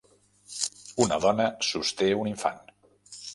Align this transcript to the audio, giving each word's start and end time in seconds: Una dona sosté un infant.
Una 1.05 1.19
dona 1.25 1.45
sosté 1.67 2.09
un 2.23 2.31
infant. 2.33 2.59